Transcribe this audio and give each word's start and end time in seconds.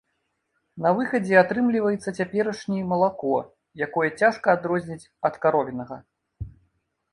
На 0.85 0.89
выхадзе 0.99 1.35
атрымліваецца 1.41 2.13
цяперашні 2.21 2.79
малако, 2.95 3.35
якое 3.89 4.09
цяжка 4.23 4.47
адрозніць 4.59 5.09
ад 5.29 5.33
каровінага. 5.47 6.03